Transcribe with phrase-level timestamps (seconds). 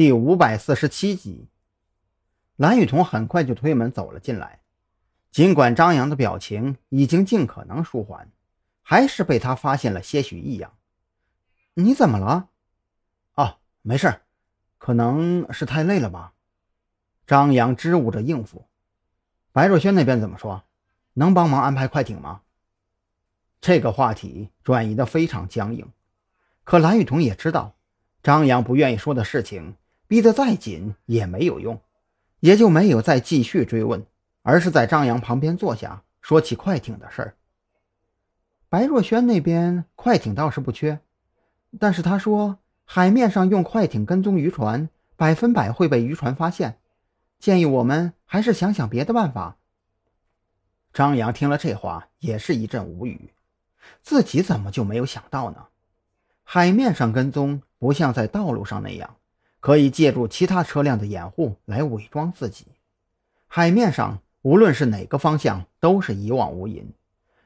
[0.00, 1.46] 第五百四十七集，
[2.56, 4.60] 蓝雨桐很快就推门走了进来。
[5.30, 8.32] 尽管张扬的表情已经尽可能舒缓，
[8.80, 10.72] 还是被他发现了些许异样。
[11.74, 12.48] 你怎么了？
[13.34, 14.22] 哦，没事，
[14.78, 16.32] 可能是太累了吧。
[17.26, 18.64] 张扬支吾着应付。
[19.52, 20.64] 白若萱那边怎么说？
[21.12, 22.40] 能帮忙安排快艇吗？
[23.60, 25.92] 这个话题转移的非常僵硬。
[26.64, 27.76] 可蓝雨桐也知道，
[28.22, 29.76] 张扬不愿意说的事情。
[30.10, 31.80] 逼得再紧也没有用，
[32.40, 34.04] 也就没有再继续追问，
[34.42, 37.36] 而是在张扬旁边坐下，说起快艇的事儿。
[38.68, 40.98] 白若萱那边快艇倒是不缺，
[41.78, 46.80] 但是他说海面上用快艇跟踪渔船，百分百会被渔船发现，
[47.38, 49.58] 建议我们还是想想别的办法。
[50.92, 53.32] 张扬听了这话，也是一阵无语，
[54.02, 55.68] 自己怎么就没有想到呢？
[56.42, 59.18] 海面上跟踪不像在道路上那样。
[59.60, 62.66] 可以借助其他车辆的掩护来伪装自己。
[63.46, 66.86] 海面上无论是哪个方向都是一望无垠，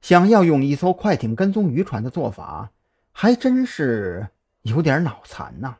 [0.00, 2.70] 想要用一艘快艇跟踪渔船的做法，
[3.12, 4.28] 还真是
[4.62, 5.78] 有点脑残呐。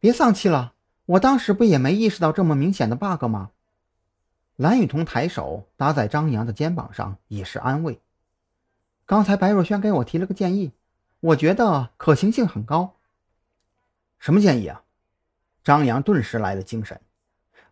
[0.00, 0.72] 别丧气了，
[1.06, 3.50] 我当时不也没意识到这么明显的 bug 吗？
[4.56, 8.00] 蓝雨桐抬手搭在张扬的肩膀上，以示安慰。
[9.06, 10.72] 刚才白若萱给我提了个建议，
[11.20, 12.96] 我觉得可行性很高。
[14.20, 14.82] 什么建议啊？
[15.64, 17.00] 张扬顿时来了精神。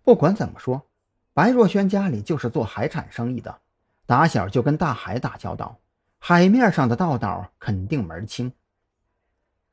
[0.03, 0.87] 不管怎么说，
[1.35, 3.61] 白若萱家里就是做海产生意的，
[4.07, 5.79] 打小就跟大海打交道，
[6.19, 8.51] 海面上的道道肯定门清。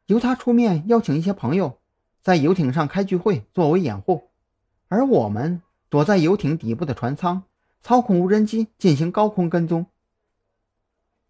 [0.07, 1.79] 由他出面邀请一些朋友，
[2.21, 4.29] 在游艇上开聚会作为掩护，
[4.89, 7.43] 而我们躲在游艇底部的船舱，
[7.81, 9.85] 操控无人机进行高空跟踪。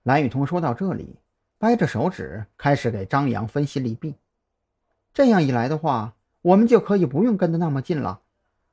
[0.02, 1.20] 蓝雨桐说到这里，
[1.60, 4.16] 掰着手指开始给张扬分析利弊。
[5.16, 8.20] 这样一来的话，我们就可以不用跟得那么近了，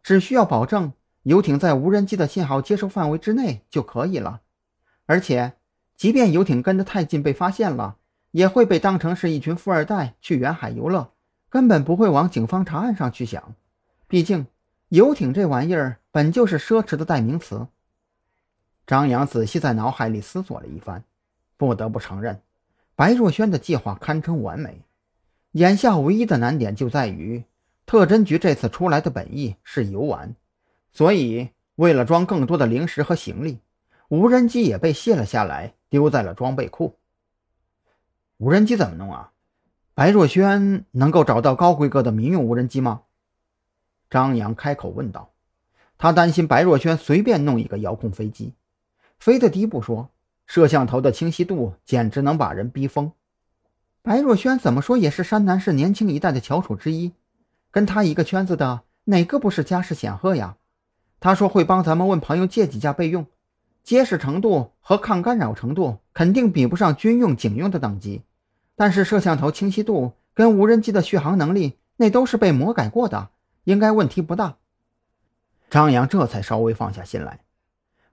[0.03, 4.41] 只需要保证游艇在无人机的信号接收范围之内就可以了。
[5.07, 5.53] 而且，
[5.97, 7.97] 即便游艇跟得太近被发现了，
[8.33, 11.13] 也会被当成是一群富二代去远海游乐，
[11.49, 13.55] 根本不会往警方查案上去想。
[14.09, 14.49] 毕竟，
[14.89, 17.69] 游艇这玩意儿本就是奢侈的代名词。
[18.85, 21.05] 张扬仔细在脑海里思索了一番，
[21.57, 22.41] 不得不承认，
[22.97, 24.83] 白若萱的计划堪称完美。
[25.53, 27.45] 眼下唯一的难点就在于，
[27.85, 30.35] 特侦局这次出来的本意是游玩，
[30.93, 33.59] 所以为了装更多的零食和行李，
[34.09, 36.97] 无人机也被卸了下来，丢在了装备库。
[38.39, 39.33] 无人机怎么弄啊？
[39.95, 43.03] 白若萱能够找到高规格的民用无人机吗？
[44.09, 45.31] 张扬开口问道。
[45.99, 48.55] 他担心白若萱随便弄一个遥控飞机，
[49.19, 50.09] 飞得低不说，
[50.47, 53.13] 摄像头的清晰度简直能把人逼疯。
[54.03, 57.13] 白若萱怎么说也是山南市年轻一代的翘楚之一，
[57.71, 60.57] 跟他一个圈子的哪个不是家世显赫呀？
[61.21, 63.27] 他说会帮咱们问朋友借几架备用，
[63.85, 68.23] 结实程度和抗干扰程度肯定比不上军用、警用的等级，
[68.75, 73.31] 但是摄像头清晰度跟无人机的续航能力那都是被魔改过的，
[73.63, 74.57] 应该问题不大。
[75.71, 77.39] 张扬这才稍微放下心来，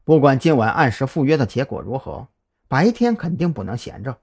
[0.03, 2.28] 不管今晚按时赴约的结果如何，
[2.67, 4.19] 白天肯定不能闲着，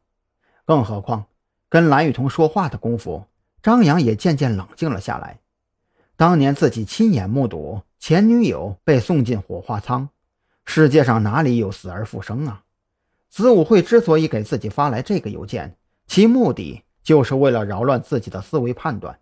[0.65, 1.27] 更何况。
[1.69, 3.25] 跟蓝雨桐说话的功夫，
[3.63, 5.41] 张扬也渐渐冷静了下来。
[6.17, 10.09] 当年自己亲眼目睹前女友被送进火化舱，
[10.65, 12.63] 世界上哪里有死而复生啊？
[13.29, 15.77] 子午会之所以给自己发来这个邮件，
[16.07, 19.19] 其目的就是为了扰乱自己的思维判断，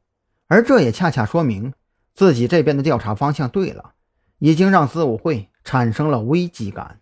[0.46, 1.72] 而这也恰恰说明
[2.14, 3.94] 自己这边的调查方向对了，
[4.38, 7.00] 已经让子午会产生了危机感。